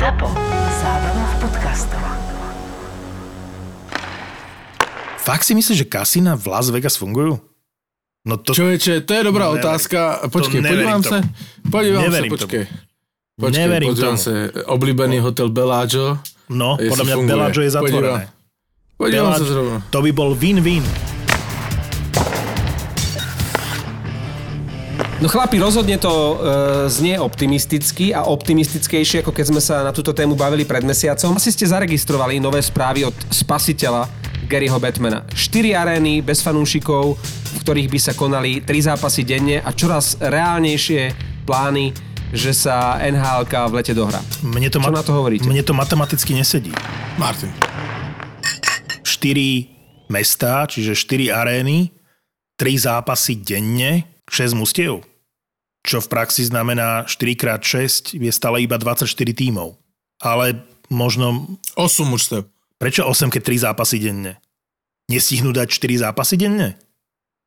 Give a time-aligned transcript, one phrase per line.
[0.00, 0.32] ZAPO.
[0.80, 2.00] Zábrná v podcastov.
[5.20, 7.36] Fakt si myslíš, že kasína v Las Vegas fungujú?
[8.24, 8.56] No to...
[8.56, 9.60] Človeče, to je dobrá Neverím.
[9.60, 9.98] otázka.
[10.32, 11.12] Počkej, podívam tomu.
[11.12, 11.18] sa.
[11.68, 12.64] Podívam sa, počkej.
[13.36, 14.24] Počkej, Neverím podívam tomu.
[14.24, 14.32] sa.
[14.72, 16.16] Obľúbený hotel Bellagio.
[16.48, 17.30] No, podľa mňa funguje.
[17.30, 18.22] Bellagio je zatvorené.
[18.96, 19.76] Podívam sa Bellagio- zrovna.
[19.84, 21.09] To by bol win-win.
[25.20, 26.34] No chlapi, rozhodne to e,
[26.88, 31.36] znie optimisticky a optimistickejšie, ako keď sme sa na túto tému bavili pred mesiacom.
[31.36, 34.08] Asi ste zaregistrovali nové správy od spasiteľa
[34.48, 35.28] Garyho Batmana.
[35.36, 41.12] Štyri arény bez fanúšikov, v ktorých by sa konali tri zápasy denne a čoraz reálnejšie
[41.44, 41.92] plány,
[42.32, 44.24] že sa NHL v lete dohrá.
[44.40, 45.44] Mne to, Čo na to hovoríte?
[45.44, 46.72] Mne to matematicky nesedí.
[47.20, 47.52] Martin.
[49.04, 51.92] 4 mestá, čiže 4 arény,
[52.56, 55.09] 3 zápasy denne, 6 mustiev.
[55.80, 59.76] Čo v praxi znamená 4x6 je stále iba 24 tímov.
[60.20, 60.60] Ale
[60.92, 62.44] možno, 8 mužstev.
[62.78, 64.36] prečo 8, keď 3 zápasy denne?
[65.10, 66.76] Nestihnú dať 4 zápasy denne?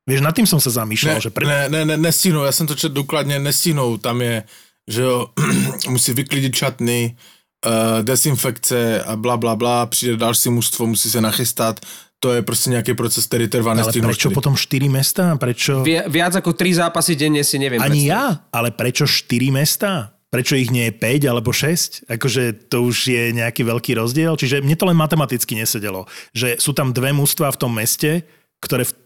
[0.04, 1.46] Vieš, nad tým som sa zamýšľal, Ne, že pre...
[1.48, 4.42] ne, ne, ne, nestihnou, já jsem to četl důkladně, nestihnou, tam je,
[4.88, 5.30] že jo,
[5.88, 7.16] musí vyklidit šatny,
[7.66, 11.80] uh, desinfekce a bla, bla, bla, přijde další mužstvo, musí se nachystat,
[12.24, 14.34] to je prostě nějaký proces, který trvá, Ale prečo štyri.
[14.34, 15.36] potom 4 mestá?
[15.36, 15.84] Prečo...
[15.84, 18.08] Vi- viac ako tri zápasy denne si neviem Ani predstaviť.
[18.08, 20.16] ja, ale prečo 4 mestá?
[20.32, 22.08] Prečo ich nie je 5 alebo 6?
[22.08, 24.40] Akože to už je nejaký veľký rozdiel.
[24.40, 26.08] Čiže mne to len matematicky nesedelo.
[26.32, 28.24] Že sú tam dve mužstva v tom meste,
[28.64, 28.96] ktoré v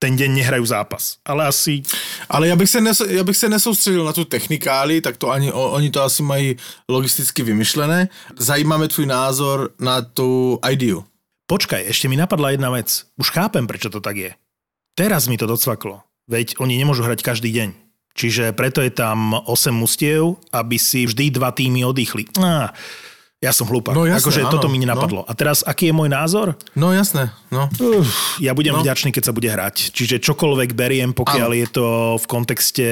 [0.00, 1.20] ten deň nehrajú zápas.
[1.22, 1.84] Ale asi...
[2.26, 5.52] Ale já bych, se nes, já bych se nesoustředil na tu technikáli, tak to ani,
[5.52, 6.56] oni to asi mají
[6.88, 8.08] logisticky vymyšlené.
[8.38, 11.04] Zajímá mě tvůj názor na tu ideu.
[11.52, 13.04] Počkaj, ešte mi napadla jedna vec.
[13.20, 14.32] Už chápem, prečo to tak je.
[14.96, 16.00] Teraz mi to docvaklo.
[16.24, 17.76] Veď oni nemôžu hrať každý deň.
[18.16, 22.24] Čiže preto je tam 8 mustiev, aby si vždy dva týmy oddychli.
[22.40, 22.72] Á,
[23.42, 23.90] ja som hlúpa.
[23.90, 25.26] No jasné, akože áno, toto mi nenapadlo.
[25.26, 26.54] A teraz, aký je môj názor?
[26.78, 27.66] No jasné, no.
[27.82, 28.78] Uf, ja budem no.
[28.78, 28.86] No.
[28.86, 29.90] vďačný, keď sa bude hrať.
[29.90, 31.58] Čiže čokoľvek beriem, pokiaľ Áno.
[31.58, 31.86] je to
[32.22, 32.86] v kontexte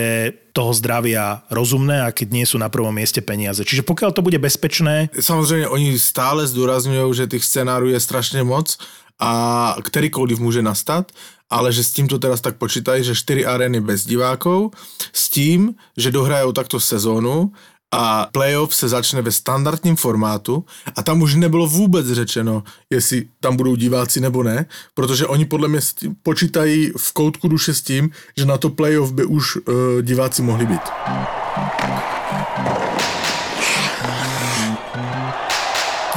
[0.51, 3.63] toho zdravia rozumné a keď nie sú na prvom mieste peniaze.
[3.63, 8.79] Čiže pokiaľ to bude bezpečné, Samozřejmě oni stále zdůrazňují, že těch scénárů je strašně moc
[9.21, 11.13] a kterýkoliv může nastat,
[11.51, 14.71] ale že s tímto teraz tak počítají, že 4 arény bez divákov,
[15.13, 17.53] s tím, že dohrajou takto sezónu
[17.91, 20.65] a playoff se začne ve standardním formátu
[20.97, 25.69] a tam už nebylo vůbec řečeno, jestli tam budou diváci nebo ne, protože oni podle
[25.69, 25.81] mě
[26.23, 29.63] počítají v koutku duše s tím, že na to playoff by už uh,
[30.03, 30.83] diváci mohli být.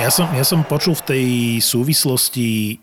[0.03, 1.25] ja som, ja som počul v tej
[1.63, 2.75] súvislosti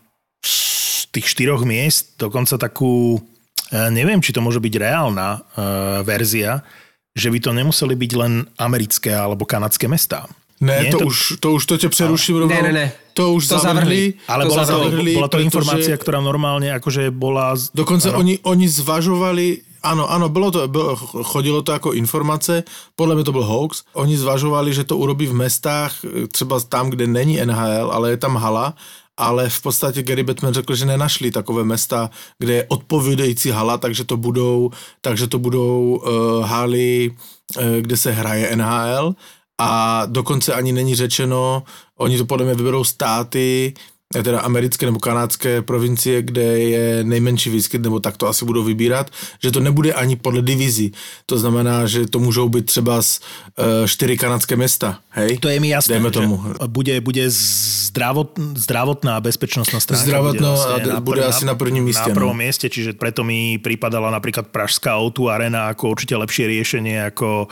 [1.11, 3.21] tých štyroch miest dokonca takú,
[3.69, 6.63] eh, neviem, či to môže byť reálna uh, verzia,
[7.15, 10.25] že by to nemuseli byť len americké alebo kanadské mestá.
[10.61, 12.55] Ne, Nie, to, to- už, to už to tě přeruším rovnou.
[12.55, 12.91] Ne, ne, ne.
[13.13, 14.13] To už To zavrhli.
[14.29, 17.57] Ale To bola to, zavrhli, bola to pretože- informácia, ktorá normálne akože bola...
[17.57, 18.21] z- Dokonce Áno.
[18.21, 19.45] oni, oni zvažovali,
[19.83, 20.95] ano, ano, bylo to, bylo,
[21.25, 22.63] chodilo to jako informace,
[22.95, 25.97] podle mě to byl hoax, oni zvažovali, že to urobí v mestách,
[26.31, 28.73] třeba tam, kde není NHL, ale je tam hala,
[29.21, 32.09] ale v podstatě Gary Batman řekl, že nenašli takové mesta,
[32.39, 34.71] kde je odpovídající hala, takže to budou,
[35.01, 37.11] takže to budou uh, haly,
[37.57, 39.15] uh, kde se hraje NHL
[39.61, 41.63] a dokonce ani není řečeno,
[41.97, 43.73] oni to podle mě vyberou státy,
[44.15, 48.63] eh, teda americké nebo kanadské provincie, kde je nejmenší výskyt, nebo tak to asi budou
[48.63, 49.11] vybírat,
[49.43, 50.91] že to nebude ani podle divizí.
[51.25, 55.37] To znamená, že to můžou být třeba z uh, čtyři kanadské města, hej?
[55.37, 56.35] To je mi jasné, Dejme že tomu.
[56.65, 60.03] bude, bude zdravot, zdravotná a bezpečnostná stránka.
[60.03, 62.39] Zdravotná bude, vlastne a d- bude asi na prvním mieste, Na prvom no.
[62.39, 67.51] mieste, čiže preto mi pripadala napríklad Pražská O2 Arena ako určite lepšie riešenie ako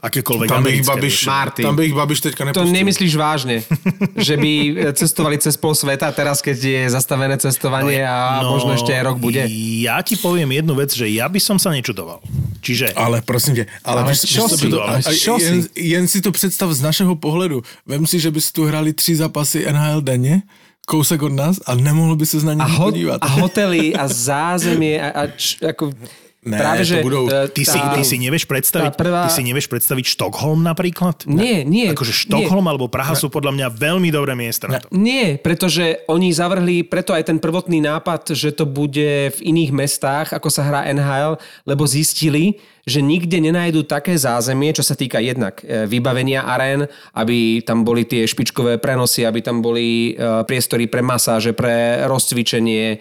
[0.00, 1.16] akékoľvek Tam by ich Babiš.
[1.24, 1.64] Martin.
[1.64, 2.74] tam by ich Babiš teďka To nepustil.
[2.74, 3.56] nemyslíš vážne,
[4.18, 4.52] že by
[4.92, 9.40] cestovali cez pol sveta teraz, keď je zastavené cestovanie a možno ešte aj rok bude?
[9.40, 12.24] No, Ja ti poviem jednu vec, že ja by som sa nečudoval.
[12.60, 14.64] Čiže Ale prosím tě, ale, Ale čo co si?
[14.66, 15.68] by to, Ale čo jen, si?
[15.76, 17.62] jen si to představ z našeho pohledu.
[17.86, 20.42] Vem si, že by si tu hrali tři zápasy NHL denně,
[20.86, 23.18] kousek od nás a nemohl by se na ně podívat.
[23.20, 25.92] a hotely a zázemie a, a č, ako...
[26.48, 29.42] Ne, práve, že budou- e, ty, si, ty si nevieš predstaviť, tá prvá- ty si
[29.42, 31.28] nevieš predstaviť Štokholm napríklad?
[31.28, 34.88] Nie, nie, Akože Štokholm alebo Praha sú podľa mňa veľmi dobré miesta na to.
[34.90, 40.32] Nie, pretože oni zavrhli preto aj ten prvotný nápad, že to bude v iných mestách,
[40.32, 42.56] ako sa hrá NHL, lebo zistili,
[42.88, 48.08] že nikde nenájdu také zázemie, čo sa týka jednak e, vybavenia arén, aby tam boli
[48.08, 52.98] tie špičkové prenosy, aby tam boli e, priestory pre masáže, pre rozcvičenie, e,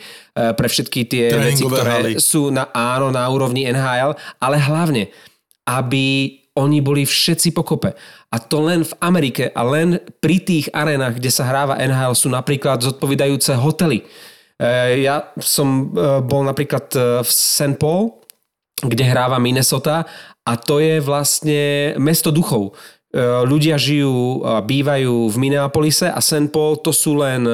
[0.52, 2.12] pre všetky tie veci, Tréningové ktoré haly.
[2.20, 4.14] sú na, áno, na úrovni NHL,
[4.44, 5.08] ale hlavne,
[5.64, 7.96] aby oni boli všetci pokope.
[8.28, 12.28] A to len v Amerike a len pri tých arenách, kde sa hráva NHL, sú
[12.28, 14.04] napríklad zodpovedajúce hotely.
[14.98, 15.94] Ja som
[16.26, 16.90] bol napríklad
[17.22, 17.78] v St.
[17.78, 18.18] Paul,
[18.84, 20.06] kde hráva Minnesota
[20.46, 22.78] a to je vlastne mesto duchov.
[23.18, 26.52] Ľudia žijú, bývajú v Minneapolise a St.
[26.54, 27.48] Paul to sú len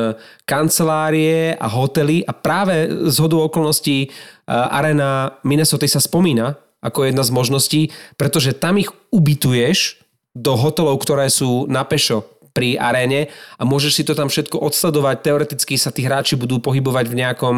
[0.44, 4.12] kancelárie a hotely a práve z hodu okolností
[4.50, 7.82] arena Minnesota sa spomína ako jedna z možností,
[8.20, 10.04] pretože tam ich ubytuješ
[10.36, 15.24] do hotelov, ktoré sú na pešo pri aréne a môžeš si to tam všetko odsledovať.
[15.24, 17.58] Teoreticky sa tí hráči budú pohybovať v nejakom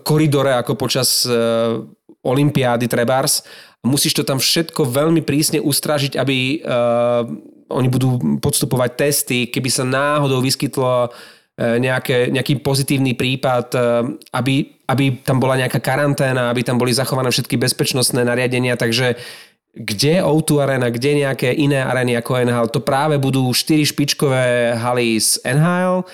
[0.00, 1.82] koridore ako počas uh,
[2.24, 3.44] Olympiády Trebars.
[3.84, 7.28] Musíš to tam všetko veľmi prísne ustražiť, aby uh,
[7.68, 14.80] oni budú podstupovať testy, keby sa náhodou vyskytlo uh, nejaké, nejaký pozitívny prípad, uh, aby,
[14.88, 19.20] aby tam bola nejaká karanténa, aby tam boli zachované všetky bezpečnostné nariadenia, takže
[19.74, 25.18] kde O2 Arena, kde nejaké iné areny ako NHL, to práve budú 4 špičkové haly
[25.18, 26.06] z NHL,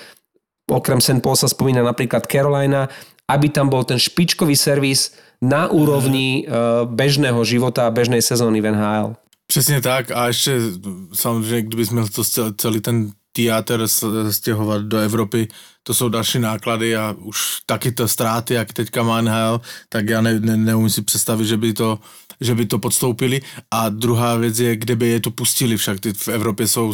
[0.71, 1.19] okrem St.
[1.19, 2.87] Paul sa spomína napríklad Carolina,
[3.27, 8.71] aby tam bol ten špičkový servis na úrovni uh, bežného života a bežnej sezóny v
[8.71, 9.15] NHL.
[9.47, 10.59] Přesně tak a ještě
[11.13, 12.23] samozřejmě, kdyby jsme to
[12.57, 13.87] celý ten teatr
[14.31, 15.47] stěhovat do Evropy,
[15.83, 20.21] to jsou další náklady a už taky to ztráty, jak teďka má NHL, tak já
[20.21, 21.99] ne, ne, neumím si představit, že by to
[22.41, 23.41] že by to podstoupili.
[23.71, 26.93] A druhá věc je, kde by je to pustili, však ty v Evropě jsou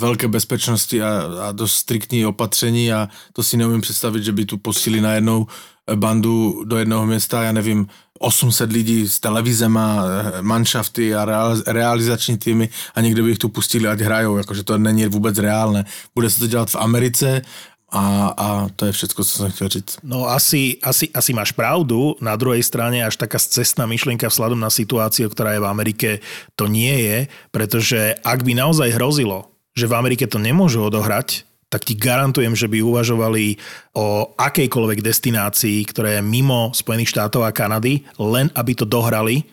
[0.00, 1.10] velké bezpečnosti a,
[1.42, 5.46] a dost striktní opatření a to si neumím představit, že by tu pustili najednou
[5.94, 7.86] bandu do jednoho města, já nevím,
[8.18, 10.04] 800 lidí s televizema,
[10.40, 11.24] manšafty a
[11.66, 15.84] realizační týmy a někde by ich tu pustili, ať hrajou, jakože to není vůbec reálne.
[16.14, 17.42] Bude se to dělat v Americe
[17.90, 19.98] a, a to je všetko, co som chcel říct.
[20.02, 22.14] No asi, asi, asi máš pravdu.
[22.20, 26.08] Na druhej strane až taká cestná myšlienka vzhľadom na situáciu, ktorá je v Amerike,
[26.54, 27.18] to nie je,
[27.50, 32.66] pretože ak by naozaj hrozilo, že v Amerike to nemôžu odohrať, tak ti garantujem, že
[32.66, 33.56] by uvažovali
[33.94, 39.46] o akejkoľvek destinácii, ktorá je mimo Spojených štátov a Kanady, len aby to dohrali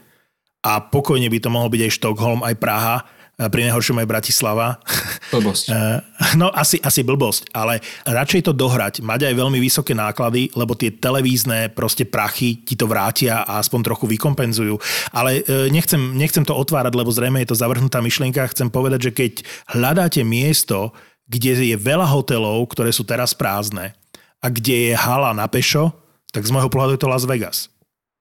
[0.66, 3.06] a pokojne by to mohol byť aj Štokholm, aj Praha,
[3.38, 4.68] pri najhoršom aj Bratislava.
[5.28, 5.66] Blbosť.
[5.68, 6.00] Eh,
[6.40, 10.96] no asi, asi blbosť, ale radšej to dohrať, mať aj veľmi vysoké náklady, lebo tie
[10.96, 14.80] televízne proste prachy ti to vrátia a aspoň trochu vykompenzujú.
[15.12, 18.48] Ale eh, nechcem, nechcem to otvárať, lebo zrejme je to zavrhnutá myšlienka.
[18.56, 19.34] Chcem povedať, že keď
[19.76, 20.96] hľadáte miesto,
[21.28, 23.92] kde je veľa hotelov, ktoré sú teraz prázdne
[24.40, 25.92] a kde je hala na pešo,
[26.32, 27.58] tak z môjho pohľadu je to Las Vegas.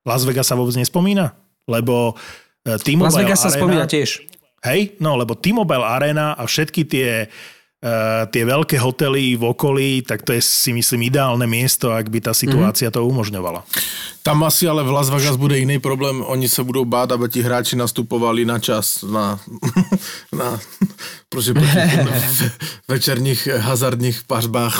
[0.02, 1.38] Las Vegas sa vôbec nespomína,
[1.70, 2.18] lebo
[2.66, 4.26] eh, T-Mobile Las Vegas sa spomína tiež.
[4.64, 10.24] Hej, no lebo T-Mobile Arena a všetky tie, uh, tie veľké hotely v okolí, tak
[10.24, 13.04] to je si myslím ideálne miesto, ak by tá situácia mm-hmm.
[13.04, 13.60] to umožňovala.
[14.26, 17.46] Tam asi ale v Las Vegas bude iný problém, oni sa budú báť, aby ti
[17.46, 19.38] hráči nastupovali na čas, na,
[20.40, 20.58] na
[21.30, 21.54] proste
[22.90, 24.74] večerních hazardních pařbách.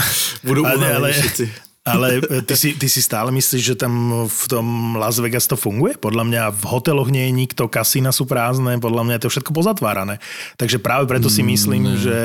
[0.48, 1.71] budú ale, ale, všetci.
[1.82, 5.58] Ale e, ty si, ty si stále myslíš, že tam v tom Las Vegas to
[5.58, 5.98] funguje?
[5.98, 9.50] Podľa mňa v hoteloch nie je nikto, kasína sú prázdne, podľa mňa je to všetko
[9.50, 10.22] pozatvárané.
[10.54, 12.18] Takže práve preto si myslím, mm, že...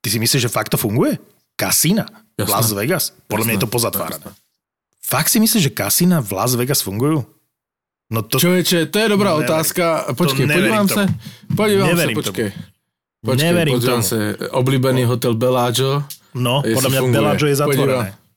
[0.00, 1.20] Ty si myslíš, že fakt to funguje?
[1.54, 2.08] Kasína?
[2.44, 3.04] v Las Vegas?
[3.28, 4.24] Podľa jasné, mňa je to pozatvárané.
[4.24, 4.48] Jasné.
[5.00, 7.26] Fakt si myslíš, že kasína v Las Vegas fungujú?
[8.10, 8.42] No to...
[8.42, 10.14] Čoveče, to je dobrá no, otázka.
[10.18, 11.06] Počkej, podívam sa.
[11.46, 12.48] Podívam sa, počkej.
[13.20, 14.02] Počkej, neverím tomu.
[14.02, 14.34] sa.
[14.56, 15.14] Oblíbený no.
[15.14, 16.02] hotel Bellagio.
[16.34, 17.18] No, podľa mňa funguje.
[17.20, 18.10] Bellagio je zatvorené.
[18.10, 18.29] Podívam.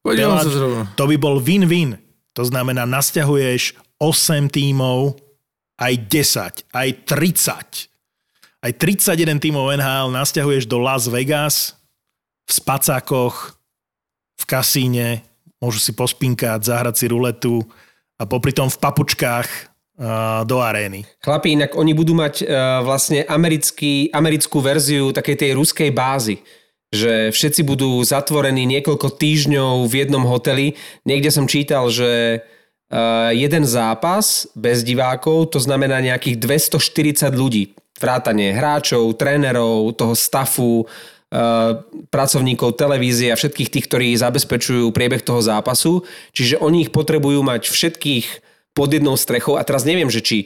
[0.00, 0.82] Podívam sa zrovna.
[0.96, 2.00] To by bol win-win.
[2.38, 5.18] To znamená, nasťahuješ 8 tímov,
[5.76, 7.90] aj 10, aj 30.
[8.60, 11.76] Aj 31 tímov NHL nasťahuješ do Las Vegas,
[12.44, 13.56] v spacákoch,
[14.40, 15.08] v kasíne,
[15.60, 17.60] môžu si pospinkať, zahrať si ruletu
[18.16, 19.70] a popri tom v papučkách
[20.48, 21.04] do arény.
[21.20, 26.40] Chlapi, inak oni budú mať uh, vlastne americký, americkú verziu takej tej ruskej bázy
[26.90, 30.74] že všetci budú zatvorení niekoľko týždňov v jednom hoteli.
[31.06, 37.78] Niekde som čítal, že uh, jeden zápas bez divákov, to znamená nejakých 240 ľudí.
[38.02, 41.78] Vrátanie hráčov, trénerov, toho stafu, uh,
[42.10, 46.02] pracovníkov televízie a všetkých tých, ktorí zabezpečujú priebeh toho zápasu.
[46.34, 48.26] Čiže oni ich potrebujú mať všetkých
[48.74, 50.38] pod jednou strechou a teraz neviem, že či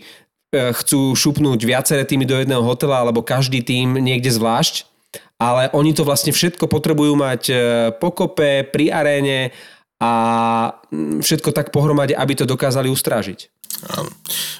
[0.52, 4.92] uh, chcú šupnúť viaceré týmy do jedného hotela alebo každý tým niekde zvlášť,
[5.38, 7.54] ale oni to vlastne všetko potrebujú mať e,
[7.98, 9.50] pokope, pri aréne
[9.98, 10.12] a
[10.90, 13.50] mm, všetko tak pohromade, aby to dokázali ustrážiť.
[13.90, 14.10] Áno.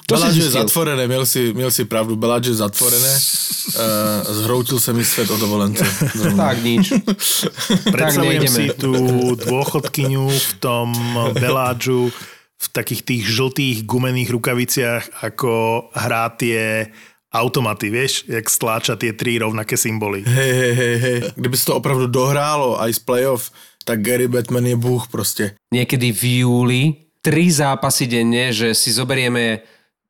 [0.05, 5.01] Beladže je zatvorené, miel si, miel si pravdu, Beladže je zatvorené, uh, zhroutil sa mi
[5.01, 5.81] svet o dovolence.
[6.37, 6.93] tak nič.
[7.95, 8.93] Predstavujem si tú
[9.39, 10.93] dôchodkyňu v tom
[11.33, 12.13] Beladžu
[12.55, 15.53] v takých tých žltých gumených rukaviciach, ako
[15.93, 16.89] hrá tie
[17.35, 20.23] automaty, vieš, jak stláča tie tri rovnaké symboly.
[20.23, 21.19] Hej, hej, hej, hej.
[21.35, 23.51] Kdyby se to opravdu dohrálo aj z playoff,
[23.85, 25.55] tak Gary Batman je bůh prostě.
[25.75, 26.83] Niekedy v júli
[27.21, 29.61] tri zápasy denne, že si zoberieme,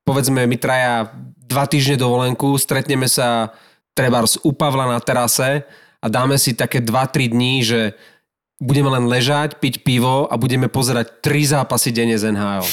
[0.05, 1.11] povedzme, my traja
[1.47, 3.55] dva týždne dovolenku, stretneme sa
[3.95, 5.63] treba u Pavla na terase
[6.03, 7.95] a dáme si také 2-3 dní, že
[8.59, 12.67] budeme len ležať, piť pivo a budeme pozerať tri zápasy denne z NHL.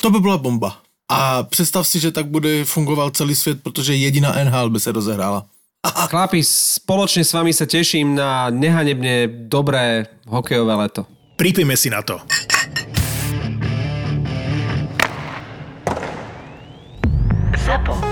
[0.00, 0.84] To by byla bomba.
[1.08, 5.46] A představ si, že tak bude fungoval celý svět, protože jediná NHL by se rozehrála.
[6.08, 11.04] Chlapi, spoločne s vami sa teším na nehanebne dobré hokejové leto.
[11.36, 12.20] Pripíme si na to.
[17.64, 18.03] ZAPO.